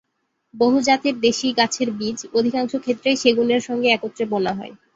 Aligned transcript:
বহুজাতের 0.53 1.15
দেশি 1.19 1.47
গাছের 1.57 1.89
বীজ, 1.91 2.19
অধিকাংশ 2.33 2.71
ক্ষেত্রেই 2.77 3.17
সেগুনের 3.17 3.61
সঙ্গে 3.67 3.87
একত্রে 3.91 4.23
বোনা 4.31 4.51
হয়। 4.53 4.73